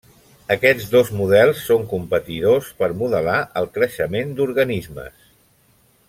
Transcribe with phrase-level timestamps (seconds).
[0.53, 5.29] Aquests dos models són competidors per modelar el creixement d'organismes.